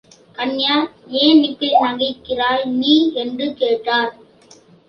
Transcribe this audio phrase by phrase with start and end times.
[0.35, 0.77] கன்யா
[1.17, 2.95] ஏன் இப்படி நகைக்கிறாய் நீ?
[3.15, 4.11] என்று கேட்டார்.